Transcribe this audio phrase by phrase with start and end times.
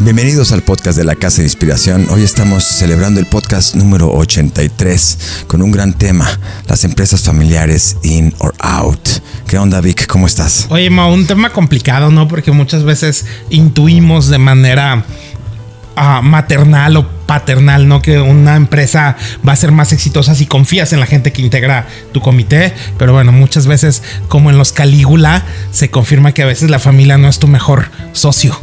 [0.00, 2.06] Bienvenidos al podcast de la Casa de Inspiración.
[2.10, 6.24] Hoy estamos celebrando el podcast número 83 con un gran tema,
[6.68, 9.00] las empresas familiares in or out.
[9.48, 10.06] ¿Qué onda Vic?
[10.06, 10.68] ¿Cómo estás?
[10.70, 12.28] Oye, Ma, un tema complicado, ¿no?
[12.28, 15.04] Porque muchas veces intuimos de manera
[16.22, 18.00] maternal o paternal, ¿no?
[18.02, 21.86] Que una empresa va a ser más exitosa si confías en la gente que integra
[22.12, 22.72] tu comité.
[22.98, 27.18] Pero bueno, muchas veces, como en los Calígula, se confirma que a veces la familia
[27.18, 28.58] no es tu mejor socio.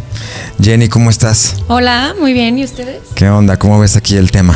[0.61, 1.57] Jenny, ¿cómo estás?
[1.67, 2.57] Hola, muy bien.
[2.57, 3.01] ¿Y ustedes?
[3.15, 3.57] ¿Qué onda?
[3.57, 4.55] ¿Cómo ves aquí el tema?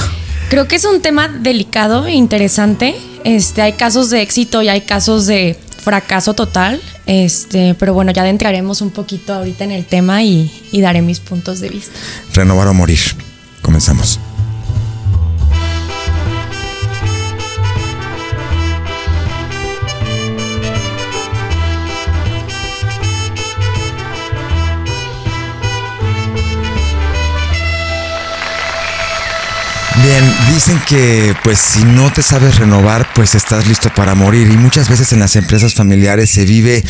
[0.50, 2.96] Creo que es un tema delicado e interesante.
[3.24, 6.82] Este, hay casos de éxito y hay casos de fracaso total.
[7.06, 11.20] Este, pero bueno, ya adentraremos un poquito ahorita en el tema y, y daré mis
[11.20, 11.98] puntos de vista.
[12.34, 13.00] Renovar o morir.
[13.62, 14.20] Comenzamos.
[30.10, 34.48] Bien, dicen que pues si no te sabes renovar, pues estás listo para morir.
[34.52, 36.84] Y muchas veces en las empresas familiares se vive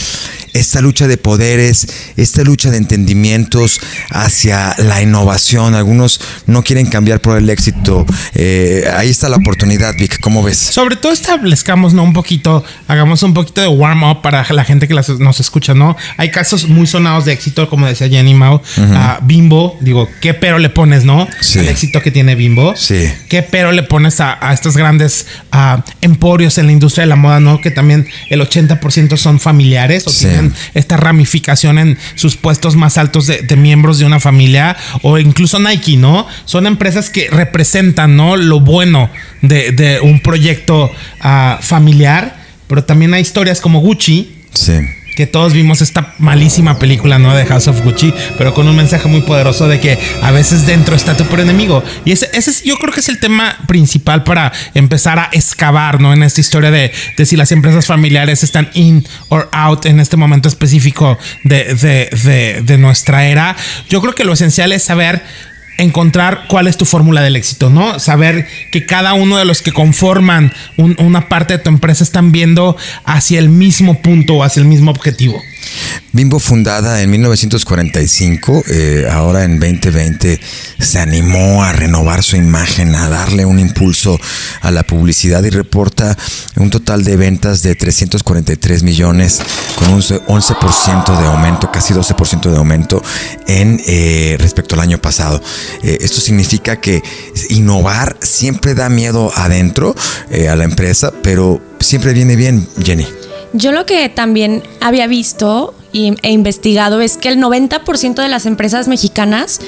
[0.53, 5.75] esta lucha de poderes, esta lucha de entendimientos hacia la innovación.
[5.75, 8.05] Algunos no quieren cambiar por el éxito.
[8.35, 10.21] Eh, ahí está la oportunidad, Vic.
[10.21, 10.57] ¿Cómo ves?
[10.57, 12.03] Sobre todo establezcamos, ¿no?
[12.03, 15.73] Un poquito, hagamos un poquito de warm up para la gente que las- nos escucha,
[15.73, 15.97] ¿no?
[16.15, 18.61] Hay casos muy sonados de éxito, como decía Jenny Mao.
[18.77, 21.27] a Bimbo, digo, ¿qué pero le pones, no?
[21.41, 21.59] Sí.
[21.59, 22.73] El éxito que tiene Bimbo.
[22.77, 23.08] Sí.
[23.29, 27.15] ¿Qué pero le pones a, a estos grandes ah, emporios en la industria de la
[27.15, 27.61] moda, no?
[27.61, 30.25] Que también el 80% son familiares o Sí.
[30.27, 35.17] tienen esta ramificación en sus puestos más altos de, de miembros de una familia o
[35.17, 36.27] incluso Nike, ¿no?
[36.45, 38.35] Son empresas que representan, ¿no?
[38.35, 39.09] Lo bueno
[39.41, 42.37] de, de un proyecto ah, familiar,
[42.67, 44.73] pero también hay historias como Gucci, Sí.
[45.19, 47.35] Que todos vimos esta malísima película, ¿no?
[47.35, 50.95] De House of Gucci, pero con un mensaje muy poderoso de que a veces dentro
[50.95, 51.83] está tu peor enemigo.
[52.05, 55.99] Y ese, ese es, yo creo que es el tema principal para empezar a excavar,
[55.99, 56.13] ¿no?
[56.13, 60.15] En esta historia de, de si las empresas familiares están in or out en este
[60.15, 63.57] momento específico de, de, de, de nuestra era.
[63.89, 65.21] Yo creo que lo esencial es saber
[65.79, 67.99] encontrar cuál es tu fórmula del éxito, ¿no?
[67.99, 72.31] Saber que cada uno de los que conforman un- una parte de tu empresa están
[72.31, 72.75] viendo
[73.05, 75.41] hacia el mismo punto o hacia el mismo objetivo.
[76.11, 80.39] Bimbo fundada en 1945, eh, ahora en 2020
[80.79, 84.19] se animó a renovar su imagen, a darle un impulso
[84.61, 86.17] a la publicidad y reporta
[86.55, 89.39] un total de ventas de 343 millones
[89.77, 93.03] con un 11% de aumento, casi 12% de aumento
[93.45, 95.39] en eh, respecto al año pasado.
[95.83, 97.03] Eh, esto significa que
[97.49, 99.95] innovar siempre da miedo adentro
[100.49, 103.18] a la empresa, pero siempre viene bien, Jenny.
[103.53, 108.45] Yo lo que también había visto y, e investigado es que el 90% de las
[108.45, 109.59] empresas mexicanas,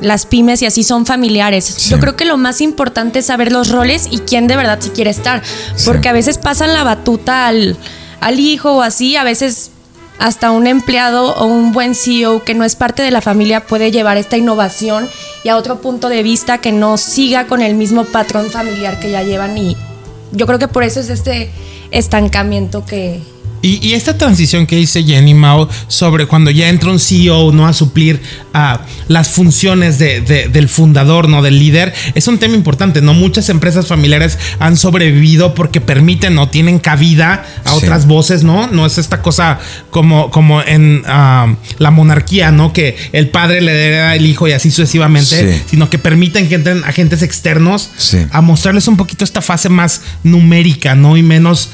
[0.00, 1.64] las pymes y así son familiares.
[1.64, 1.90] Sí.
[1.90, 4.92] Yo creo que lo más importante es saber los roles y quién de verdad se
[4.92, 5.42] quiere estar.
[5.44, 5.84] Sí.
[5.84, 7.76] Porque a veces pasan la batuta al,
[8.20, 9.70] al hijo o así, a veces
[10.18, 13.90] hasta un empleado o un buen CEO que no es parte de la familia puede
[13.90, 15.08] llevar esta innovación
[15.44, 19.10] y a otro punto de vista que no siga con el mismo patrón familiar que
[19.10, 19.76] ya llevan y
[20.32, 21.50] yo creo que por eso es este
[21.90, 23.20] estancamiento que,
[23.62, 27.66] Y, y esta transición que dice Jenny Mao sobre cuando ya entra un CEO no
[27.66, 28.20] a suplir
[28.54, 33.02] a las funciones de- de- del fundador, no del líder, es un tema importante.
[33.02, 37.76] No muchas empresas familiares han sobrevivido porque permiten o tienen cabida a Sí.
[37.78, 38.66] otras voces, ¿no?
[38.68, 39.58] No es esta cosa
[39.90, 42.72] como, como en ah, la monarquía, ¿no?
[42.72, 45.62] Que el padre le hereda al hijo y así sucesivamente, Sí.
[45.70, 48.18] sino que permiten que entren agentes externos Sí.
[48.30, 51.16] a mostrarles un poquito esta fase más numérica, ¿no?
[51.16, 51.70] Y menos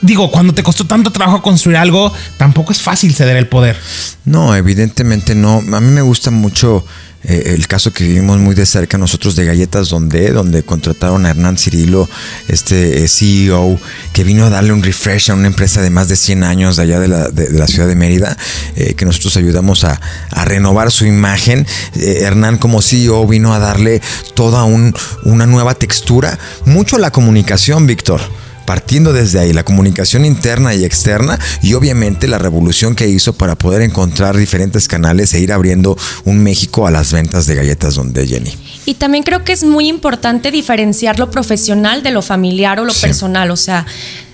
[0.00, 3.76] Digo, cuando te costó tanto trabajo construir algo, tampoco es fácil ceder el poder.
[4.24, 5.62] No, evidentemente no.
[5.72, 6.84] A mí me gusta mucho
[7.26, 11.30] eh, el caso que vivimos muy de cerca nosotros de Galletas Donde, donde contrataron a
[11.30, 12.08] Hernán Cirilo,
[12.48, 13.78] este eh, CEO,
[14.12, 16.82] que vino a darle un refresh a una empresa de más de 100 años de
[16.82, 18.36] allá de la, ciudad de Mérida,
[18.76, 20.00] eh, que nosotros ayudamos a,
[20.44, 21.66] renovar su imagen.
[21.94, 24.02] Hernán como CEO vino a darle
[24.34, 24.94] toda un-
[25.24, 28.20] una nueva textura, mucho la comunicación, Víctor
[28.64, 33.56] partiendo desde ahí, la comunicación interna y externa y obviamente la revolución que hizo para
[33.56, 38.26] poder encontrar diferentes canales e ir abriendo un México a las ventas de galletas donde
[38.26, 38.52] Jenny.
[38.86, 42.92] Y también creo que es muy importante diferenciar lo profesional de lo familiar o lo
[42.92, 43.02] Sí.
[43.02, 43.50] personal.
[43.50, 43.86] O sea,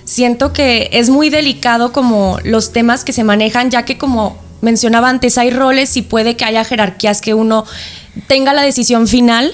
[0.05, 5.09] siento que es muy delicado como los temas que se manejan, ya que como mencionaba
[5.09, 7.65] antes, hay roles y puede que haya jerarquías que uno
[8.27, 9.51] tenga la decisión final,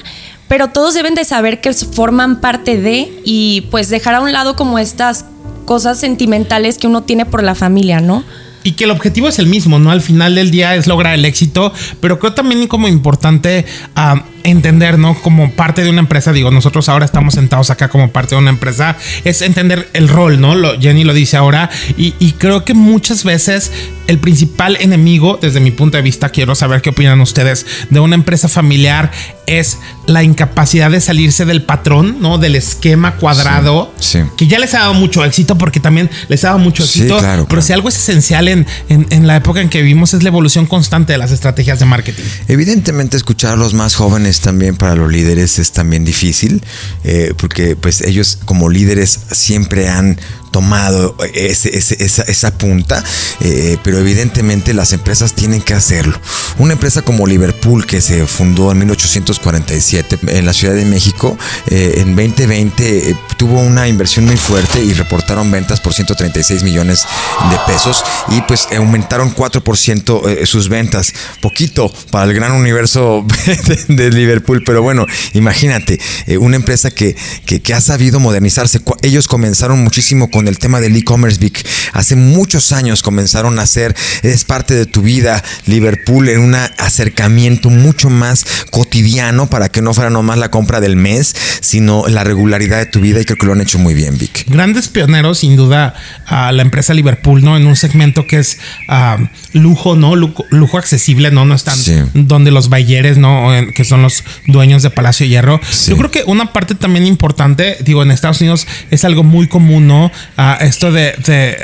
[0.48, 4.56] pero todos deben de saber que forman parte de y pues dejar a un lado
[4.56, 5.26] como estas
[5.66, 8.24] cosas sentimentales que uno tiene por la familia, ¿no?
[8.64, 9.92] y que el objetivo es el mismo, ¿no?
[9.92, 11.72] Al final del día es lograr el éxito,
[12.02, 13.66] pero creo también como importante
[13.96, 15.20] ah, entender, ¿no?
[15.22, 18.50] Como parte de una empresa, digo, nosotros ahora estamos sentados acá como parte de una
[18.50, 20.56] empresa, es entender el rol, ¿no?
[20.56, 23.72] Lo, Jenny lo dice ahora, y, y creo que muchas veces
[24.08, 28.16] el principal enemigo, desde mi punto de vista, quiero saber qué opinan ustedes, de una
[28.16, 29.12] empresa familiar
[29.48, 32.38] es la incapacidad de salirse del patrón, ¿no?
[32.38, 33.94] Del esquema cuadrado,
[34.38, 37.20] que ya les ha dado mucho éxito, porque también les ha dado mucho éxito,
[37.50, 40.66] pero si algo es esencial en, en, la época en que vivimos es la evolución
[40.66, 42.24] constante de las estrategias de marketing.
[42.48, 46.62] Evidentemente escuchar a los más jóvenes también para los líderes es también difícil,
[47.04, 50.20] eh, porque pues ellos como líderes siempre han
[50.58, 53.04] tomado esa, punta,
[53.42, 56.20] eh, pero evidentemente las empresas tienen que hacerlo.
[56.58, 61.38] Una empresa como Liverpool, que se fundó en 1847 en la Ciudad de México,
[61.68, 67.06] eh, en 2020 eh, tuvo una inversión muy fuerte y reportaron ventas por 136 millones
[67.52, 71.14] de pesos y pues aumentaron 4% sus ventas.
[71.40, 73.24] Poquito para el gran universo
[73.90, 76.00] de, Liverpool, pero bueno, imagínate,
[76.40, 77.16] una empresa que,
[77.46, 78.82] que, que ha sabido modernizarse.
[79.04, 81.66] Ellos comenzaron muchísimo con el tema del e-commerce, Vic.
[81.94, 87.70] Hace muchos años comenzaron a hacer, es parte de tu vida, Liverpool, en un acercamiento
[87.70, 92.78] mucho más cotidiano para que no fuera nomás la compra del mes, sino la regularidad
[92.78, 94.46] de tu vida y creo que lo han hecho muy bien, Vic.
[94.48, 95.94] Grandes pioneros, sin duda,
[96.26, 97.58] a la empresa Liverpool, ¿no?
[97.58, 98.58] En un segmento que es
[98.88, 99.18] ah,
[99.54, 100.16] lujo, ¿no?
[100.16, 101.46] Lujo, accesible, ¿no?
[101.46, 101.78] No están
[102.14, 103.50] donde los bayeres, ¿no?
[103.74, 105.60] Que son los dueños de Palacio Hierro.
[105.88, 109.88] Yo creo que una parte también importante, digo, en Estados Unidos es algo muy común,
[109.88, 110.12] ¿no?
[110.60, 111.58] Esto de,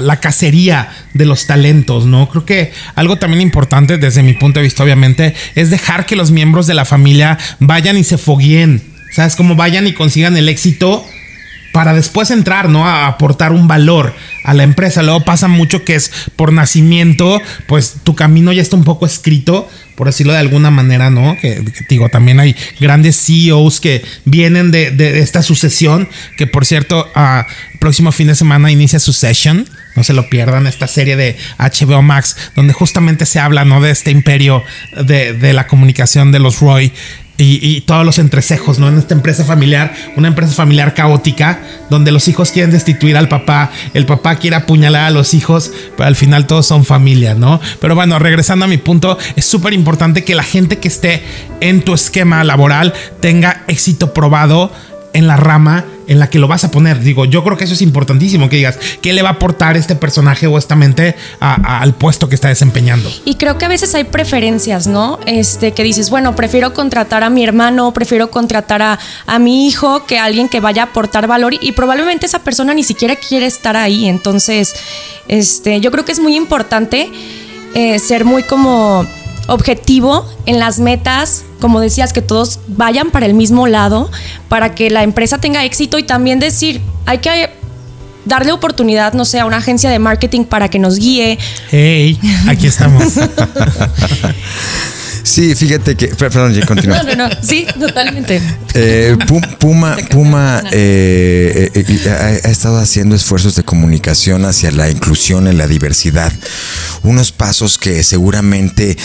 [0.00, 2.28] la cacería de los talentos, ¿no?
[2.28, 6.30] Creo que algo también importante desde mi punto de vista, obviamente, es dejar que los
[6.30, 8.82] miembros de la familia vayan y se fogueen,
[9.12, 9.34] ¿sabes?
[9.34, 11.04] Como vayan y consigan el éxito
[11.72, 12.86] para después entrar, ¿no?
[12.86, 14.14] A aportar un valor
[14.44, 15.02] a la empresa.
[15.02, 19.68] Luego pasa mucho que es por nacimiento, pues tu camino ya está un poco escrito,
[19.98, 21.36] por decirlo de alguna manera, ¿no?
[21.42, 27.48] Que, digo, también hay grandes CEOs que vienen de, esta sucesión, que por cierto, a
[27.80, 29.68] próximo fin de semana inicia Succession.
[29.96, 33.80] No se lo pierdan, esta serie de HBO Max, donde justamente se habla, ¿no?
[33.80, 34.62] De este imperio
[35.04, 36.92] de la comunicación de los Roy
[37.40, 38.88] y, todos los entrecejos, ¿no?
[38.88, 43.70] En esta empresa familiar, una empresa familiar caótica, donde los hijos quieren destituir al papá,
[43.94, 47.60] el papá quiere apuñalar a los hijos, pero al final todos son familia, ¿no?
[47.80, 51.22] Pero bueno, regresando a mi punto, es súper importante que la gente que esté
[51.60, 54.72] en tu esquema laboral tenga éxito probado
[55.12, 57.00] en la rama en la que lo vas a poner.
[57.00, 59.94] Digo, yo creo que eso es importantísimo, que digas, ¿qué le va a aportar este
[59.94, 63.08] personaje o esta mente al puesto que está desempeñando?
[63.24, 65.20] Y creo que a veces hay preferencias, ¿no?
[65.26, 70.04] Este, que dices, bueno, prefiero contratar a mi hermano, prefiero contratar a, a mi hijo
[70.06, 73.46] que a alguien que vaya a aportar valor y probablemente esa persona ni siquiera quiere
[73.46, 74.08] estar ahí.
[74.08, 74.74] Entonces,
[75.28, 77.10] este, yo creo que es muy importante
[77.74, 79.06] eh, ser muy como
[79.48, 84.10] objetivo en las metas, como decías, que todos vayan para el mismo lado,
[84.48, 87.50] para que la empresa tenga éxito y también decir, hay que
[88.24, 91.38] darle oportunidad, no sé, a una agencia de marketing para que nos guíe.
[91.70, 93.14] Hey, aquí estamos.
[95.28, 96.08] Sí, fíjate que.
[96.08, 97.02] Perdón, ya continúa.
[97.02, 97.34] No, no, no.
[97.42, 98.40] Sí, totalmente.
[98.74, 99.16] Eh,
[99.58, 105.66] Puma, Puma eh, eh, ha, estado haciendo esfuerzos de comunicación hacia la inclusión y la
[105.66, 106.32] diversidad.
[107.02, 108.96] Unos pasos que seguramente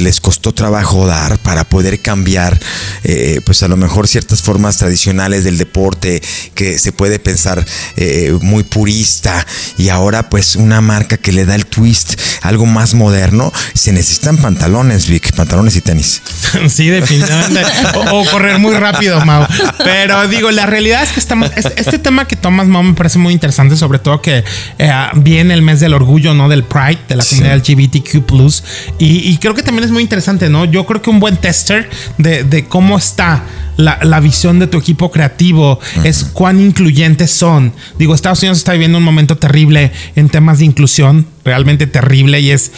[0.00, 2.58] les costó trabajo dar para poder cambiar,
[3.44, 6.22] pues a lo mejor ciertas formas tradicionales del deporte
[6.54, 7.64] que se puede pensar
[8.40, 13.52] muy purista y ahora, pues, una marca que le da el twist, algo más moderno.
[13.74, 16.22] Se necesitan pantalones, Vic pantalones y tenis.
[16.68, 17.62] Sí, definitivamente.
[18.10, 19.44] o, correr muy rápido, Mau.
[19.82, 21.50] Pero digo, la realidad es que estamos.
[21.56, 24.44] Este, tema que tomas, Mau, me parece muy interesante, sobre todo que
[24.78, 26.48] eh, viene el mes del orgullo, ¿no?
[26.48, 28.24] Del Pride, de la comunidad LGBTQ.
[28.98, 30.64] Y, y, creo que también es muy interesante, ¿no?
[30.64, 31.88] Yo creo que un buen tester
[32.18, 33.42] de, cómo está
[33.76, 37.72] la, visión de tu equipo creativo es cuán incluyentes son.
[37.98, 42.50] Digo, Estados Unidos está viviendo un momento terrible en temas de inclusión, realmente terrible, y
[42.50, 42.72] es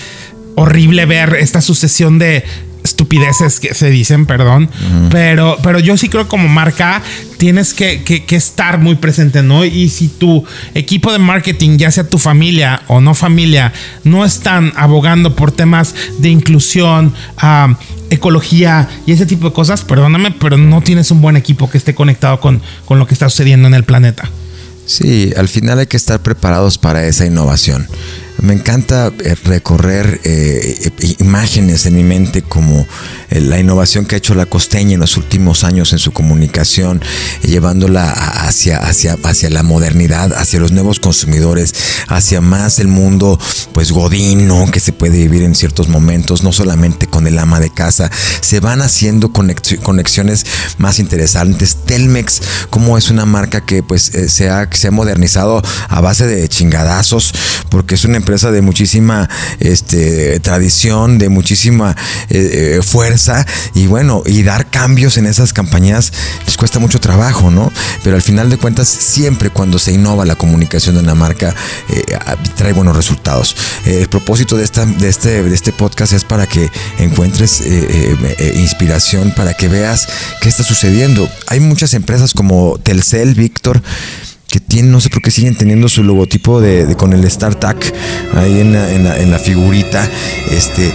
[0.56, 2.44] horrible ver esta sucesión de
[2.86, 4.70] estupideces que se dicen, perdón.
[5.10, 7.02] pero, pero yo sí creo que como marca
[7.36, 9.64] tienes que, estar muy presente, ¿no?
[9.64, 10.44] Y si tu
[10.74, 13.72] equipo de marketing, ya sea tu familia o no familia,
[14.04, 17.12] no están abogando por temas de inclusión,
[18.08, 21.94] ecología y ese tipo de cosas, perdóname, pero no tienes un buen equipo que esté
[21.94, 24.30] conectado con, con lo que está sucediendo en el planeta.
[24.86, 27.88] Sí, al final hay que estar preparados para esa innovación.
[28.42, 32.86] Me encanta eh, recorrer eh, imágenes en mi mente como
[33.30, 37.00] eh, la innovación que ha hecho la costeña en los últimos años en su comunicación,
[37.42, 38.12] llevándola
[38.46, 41.74] hacia, hacia, hacia la modernidad, hacia los nuevos consumidores,
[42.08, 43.38] hacia más el mundo
[43.72, 47.70] pues godino que se puede vivir en ciertos momentos, no solamente con el ama de
[47.70, 48.10] casa,
[48.40, 50.46] se van haciendo conexiones
[50.78, 51.76] más interesantes.
[51.84, 56.48] Telmex, como es una marca que pues se, ha, se ha modernizado a base de
[56.48, 57.32] chingadazos,
[57.70, 59.28] porque es una empresa de muchísima
[59.60, 61.96] este, tradición, de muchísima
[62.28, 66.12] eh, fuerza y bueno, y dar cambios en esas campañas
[66.46, 67.72] les cuesta mucho trabajo, ¿no?
[68.02, 71.54] Pero al final de cuentas, siempre cuando se innova la comunicación de una marca,
[71.88, 72.04] eh,
[72.54, 73.56] trae buenos resultados.
[73.86, 77.62] Eh, el propósito de, esta, de, este, de este podcast es para que encuentres
[78.54, 80.06] inspiración, para que veas
[80.42, 81.28] qué está sucediendo.
[81.46, 83.82] Hay muchas empresas como Telcel, Víctor,
[84.48, 87.92] que tienen, no sé por qué siguen teniendo su logotipo de, con el StarTac
[88.34, 90.08] ahí en la, en la, figurita.
[90.50, 90.92] Este, eh,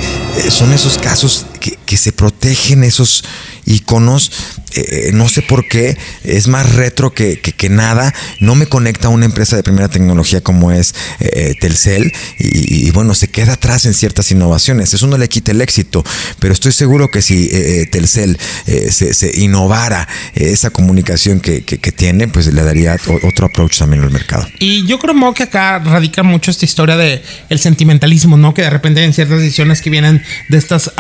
[0.49, 3.23] son esos casos que, se protegen esos
[3.65, 4.31] iconos
[4.73, 9.11] eh, no sé por qué, es más retro que, que, nada, no me conecta a
[9.11, 13.93] una empresa de primera tecnología como es eh, Telcel y, bueno, se queda atrás en
[13.93, 16.05] ciertas innovaciones, eso no le quita el éxito,
[16.39, 22.29] pero estoy seguro que si eh, Telcel se, se, innovara esa comunicación que, que, tiene,
[22.29, 24.47] pues le daría otro approach también al mercado.
[24.59, 28.53] Y yo creo que acá radica mucho esta historia de el sentimentalismo, ¿no?
[28.53, 30.91] Que de repente hay ciertas decisiones que vienen de estas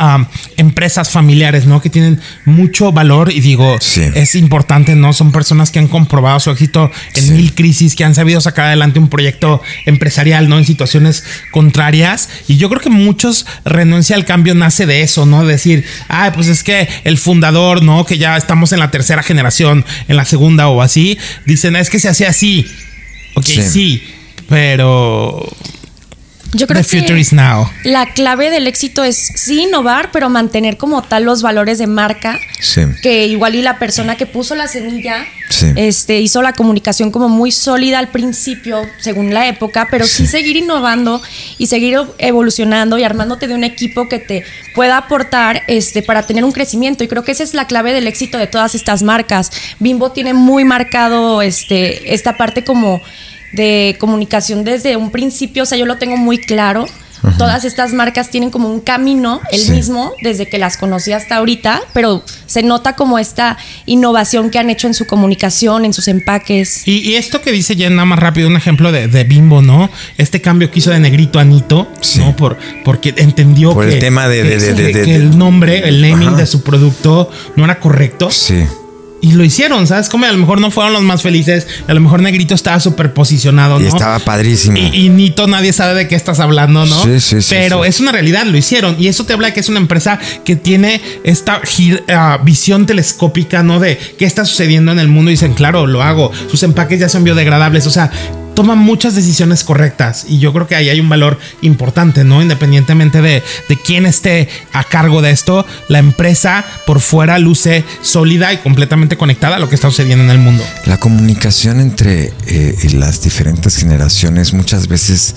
[0.61, 1.81] empresas familiares, ¿no?
[1.81, 3.77] Que tienen mucho valor y digo,
[4.15, 5.13] es importante, ¿no?
[5.13, 8.99] Son personas que han comprobado su éxito en mil crisis, que han sabido sacar adelante
[8.99, 10.57] un proyecto empresarial, ¿no?
[10.57, 12.29] En situaciones contrarias.
[12.47, 15.45] Y yo creo que muchos renuncia al cambio nace de eso, ¿no?
[15.45, 18.05] Decir, ah, pues es que el fundador, ¿no?
[18.05, 21.99] Que ya estamos en la tercera generación, en la segunda o así, dicen, es que
[21.99, 22.65] se hace así.
[23.35, 24.01] Ok, sí
[24.51, 25.47] pero
[26.53, 27.25] yo creo que
[27.83, 32.39] la clave del éxito es sí innovar, pero mantener como tal los valores de marca.
[33.01, 35.25] Que igual y la persona que puso la semilla
[35.75, 40.27] este, hizo la comunicación como muy sólida al principio, según la época, pero sí.
[40.27, 41.21] seguir innovando
[41.57, 44.43] y seguir evolucionando y armándote de un equipo que te
[44.75, 47.03] pueda aportar este, para tener un crecimiento.
[47.03, 49.51] Y creo que esa es la clave del éxito de todas estas marcas.
[49.79, 53.01] Bimbo tiene muy marcado este, esta parte como
[53.53, 56.85] de comunicación desde un principio, o sea, yo lo tengo muy claro.
[57.37, 61.81] Todas estas marcas tienen como un camino, el mismo, desde que las conocí hasta ahorita,
[61.93, 66.87] pero se nota como esta innovación que han hecho en su comunicación, en sus empaques.
[66.87, 69.91] Y, esto que dice Jen, nada más rápido, un ejemplo de, Bimbo, ¿no?
[70.17, 72.35] Este cambio que hizo de negrito a Nito, ¿no?
[72.35, 74.41] Por, porque entendió que, el tema de,
[75.15, 78.31] el nombre, el naming de su producto no era correcto.
[78.31, 78.65] Sí
[79.21, 80.09] y lo hicieron, ¿sabes?
[80.09, 83.13] Como a lo mejor no fueron los más felices, a lo mejor Negrito estaba súper
[83.13, 83.85] posicionado, ¿no?
[83.85, 84.77] Y estaba padrísimo.
[84.77, 87.03] Y, Nito, nadie sabe de qué estás hablando, ¿no?
[87.03, 87.47] Sí, sí, sí.
[87.49, 88.95] Pero es una realidad, lo hicieron.
[88.99, 91.61] Y eso te habla de que es una empresa que tiene esta
[92.09, 93.79] ah, visión telescópica, ¿no?
[93.79, 95.29] De qué está sucediendo en el mundo.
[95.29, 96.31] Y dicen, claro, lo hago.
[96.49, 97.85] Sus empaques ya son biodegradables.
[97.85, 98.11] O sea,
[98.53, 102.41] toma muchas decisiones correctas y yo creo que ahí hay un valor importante, ¿no?
[102.41, 103.43] Independientemente de,
[103.85, 109.55] quién esté a cargo de esto, la empresa por fuera luce sólida y completamente conectada
[109.55, 110.63] a lo que está sucediendo en el mundo.
[110.85, 115.35] La comunicación entre eh, las diferentes generaciones muchas veces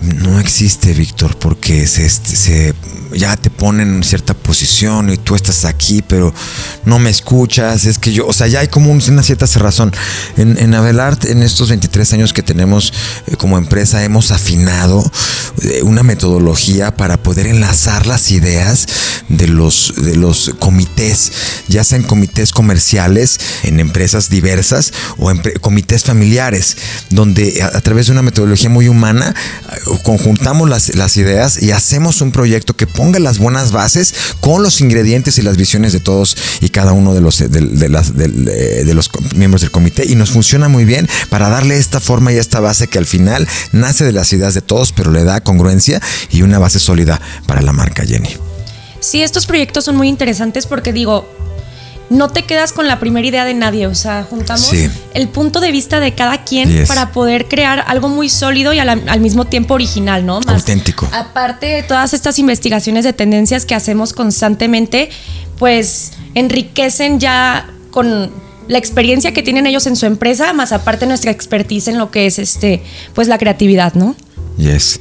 [0.00, 2.74] no existe, Víctor, porque se, se
[3.14, 6.32] ya te ponen en cierta posición y tú estás aquí, pero
[6.84, 7.84] no me escuchas.
[7.84, 9.92] Es que yo, o sea, ya hay como una cierta cerrazón.
[10.36, 12.92] En, en en estos 23 años que tenemos
[13.26, 15.02] eh, como empresa, hemos afinado
[15.62, 18.86] eh, una metodología para poder enlazar las ideas
[19.28, 21.32] de los, de los comités,
[21.68, 26.76] ya sean comités comerciales en empresas diversas o en comités familiares,
[27.10, 29.34] donde a, través de una metodología muy humana
[29.98, 34.80] conjuntamos las, las ideas y hacemos un proyecto que ponga las buenas bases con los
[34.80, 39.62] ingredientes y las visiones de todos y cada uno de los, de, de, los miembros
[39.62, 42.98] del comité y nos funciona muy bien para darle esta forma y esta base que
[42.98, 46.78] al final nace de las ideas de todos, pero le da congruencia y una base
[46.78, 48.36] sólida para la marca Jenny.
[49.00, 51.26] Sí, estos proyectos son muy interesantes porque digo,
[52.10, 54.72] no te quedas con la primera idea de nadie, o sea, juntamos
[55.14, 59.20] el punto de vista de cada quien para poder crear algo muy sólido y al,
[59.20, 60.40] mismo tiempo original, ¿no?
[60.46, 61.08] Auténtico.
[61.12, 65.08] Aparte de todas estas investigaciones de tendencias que hacemos constantemente,
[65.56, 68.32] pues enriquecen ya con
[68.66, 72.26] la experiencia que tienen ellos en su empresa, más aparte nuestra expertise en lo que
[72.26, 72.82] es este,
[73.14, 74.16] pues la creatividad, ¿no?
[74.60, 75.00] Yes.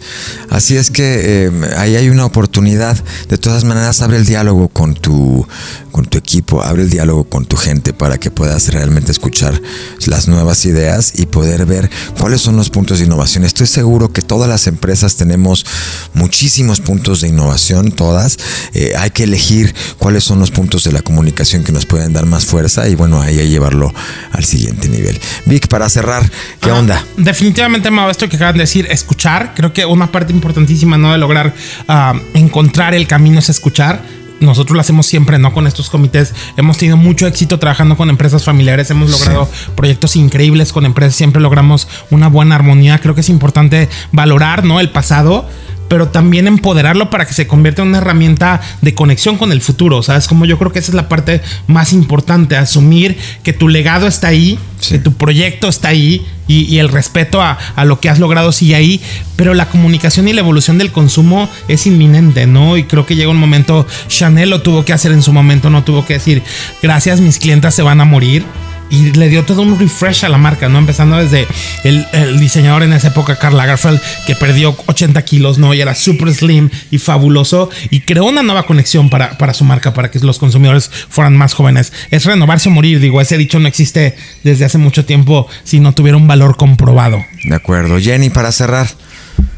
[0.50, 2.98] Así es que eh, ahí hay una oportunidad.
[3.28, 5.46] De todas maneras, abre el diálogo con tu,
[5.92, 9.62] con tu equipo, abre el diálogo con tu gente para que puedas realmente escuchar
[10.06, 13.44] las nuevas ideas y poder ver cuáles son los puntos de innovación.
[13.44, 15.66] Estoy seguro que todas las empresas tenemos
[16.14, 18.38] muchísimos puntos de innovación, todas.
[18.74, 22.26] Eh, hay que elegir cuáles son los puntos de la comunicación que nos pueden dar
[22.26, 23.94] más fuerza y bueno, ahí hay que llevarlo
[24.32, 25.20] al siguiente nivel.
[25.46, 26.30] Vic, para cerrar,
[26.62, 27.04] ¿qué onda?
[27.18, 31.12] Definitivamente, Mau, esto que acaban de decir, escuchar Creo que una parte importantísima ¿no?
[31.12, 31.54] de lograr
[31.88, 34.02] uh, encontrar el camino es escuchar
[34.40, 35.54] nosotros lo hacemos siempre, ¿no?
[35.54, 36.34] Con estos comités.
[36.56, 38.90] Hemos tenido mucho éxito trabajando con empresas familiares.
[38.90, 39.72] Hemos logrado sí.
[39.76, 41.16] proyectos increíbles con empresas.
[41.16, 43.00] Siempre logramos una buena armonía.
[43.00, 44.80] Creo que es importante valorar, ¿no?
[44.80, 45.48] El pasado
[45.90, 50.02] pero también empoderarlo para que se convierta en una herramienta de conexión con el futuro.
[50.02, 50.28] ¿Sabes?
[50.28, 54.30] Como yo creo que esa es la parte más importante, asumir que tu legado está
[54.30, 54.94] ahí, sí.
[54.94, 58.52] que tu proyecto está ahí y, y el respeto a, a, lo que has logrado
[58.52, 59.02] sigue ahí,
[59.36, 62.78] pero la comunicación y la evolución del consumo es inminente, ¿no?
[62.78, 65.84] Y creo que llega un momento, Chanel lo tuvo que hacer en su momento, no
[65.84, 66.42] tuvo que decir,
[66.82, 68.46] gracias, mis clientas se van a morir
[68.90, 70.80] y le dio todo un refresh a la marca, ¿no?
[70.80, 71.48] Empezando desde
[71.84, 75.74] el, el, diseñador en esa época, Karl Lagerfeld, que perdió 80 kilos, ¿no?
[75.74, 79.94] Y era súper slim y fabuloso y creó una nueva conexión para, para su marca,
[79.94, 81.94] para que los consumidores fueran más jóvenes.
[82.12, 85.94] Es renovarse o morir, digo, ese dicho no existe desde hace mucho tiempo si no
[85.94, 87.24] tuviera un valor comprobado.
[87.44, 88.00] De acuerdo.
[88.00, 88.88] Jenny, para cerrar.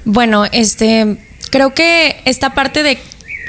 [0.06, 1.18] Bueno, este,
[1.50, 2.98] creo que esta parte de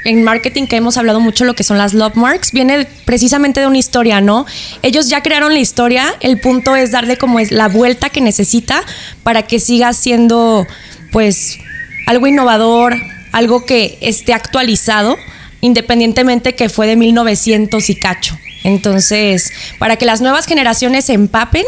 [0.05, 3.67] en marketing que hemos hablado mucho lo que son las love marks viene precisamente de
[3.67, 4.47] una historia, ¿no?
[4.83, 8.83] Ellos ya crearon la historia, el punto es darle como es la vuelta que necesita
[9.23, 10.67] para que siga siendo
[11.13, 11.59] pues
[12.07, 12.95] algo innovador,
[13.33, 15.17] algo que esté actualizado,
[15.61, 18.39] independientemente que fue de 1900 y cacho.
[18.65, 21.65] Entonces, para que las nuevas generaciones se empapen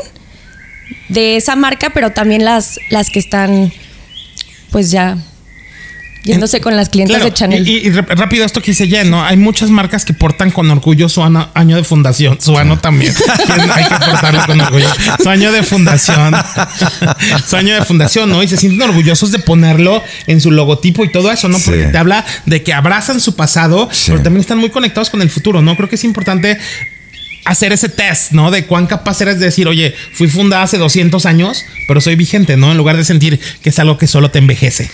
[1.08, 3.72] de esa marca, pero también las, las que están
[4.70, 5.16] pues ya
[6.24, 7.68] yéndose con las clientes claro, de Chanel.
[7.68, 9.22] Y, y, rápido esto que dice Jen, ¿no?
[9.24, 12.38] Hay muchas marcas que portan con orgullo su año, año de fundación.
[12.40, 13.14] Su año también.
[13.74, 14.88] Hay que portarlo con orgullo.
[15.22, 16.34] Su año de fundación.
[17.46, 18.42] su año de fundación, ¿no?
[18.42, 21.58] Y se sienten orgullosos de ponerlo en su logotipo y todo eso, ¿no?
[21.58, 21.92] Porque sí.
[21.92, 24.10] te habla de que abrazan su pasado, sí.
[24.10, 25.76] pero también están muy conectados con el futuro, ¿no?
[25.76, 26.58] Creo que es importante
[27.44, 28.50] hacer ese test, ¿no?
[28.50, 32.56] De cuán capaz eres de decir, oye, fui fundada hace 200 años, pero soy vigente,
[32.56, 32.70] ¿no?
[32.70, 34.90] En lugar de sentir que es algo que solo te envejece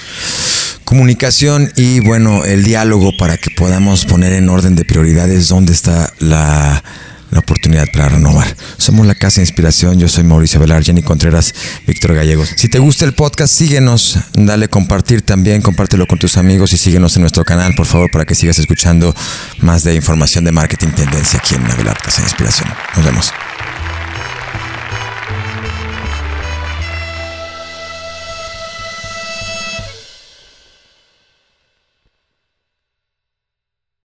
[0.85, 6.13] comunicación y bueno, el diálogo para que podamos poner en orden de prioridades dónde está
[6.19, 6.83] la,
[7.31, 8.57] la oportunidad para renovar.
[8.77, 11.55] Somos la Casa de Inspiración, yo soy Mauricio Velar, Jenny Contreras,
[11.87, 12.51] Víctor Gallegos.
[12.57, 17.17] Si te gusta el podcast, síguenos, dale compartir también, compártelo con tus amigos y síguenos
[17.17, 19.15] en nuestro canal, por favor, para que sigas escuchando
[19.61, 22.69] más de información de marketing tendencia aquí en Velar Casa de Inspiración.
[22.97, 23.33] Nos vemos.